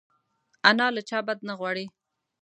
[0.69, 1.85] انا له چا بد نه غواړي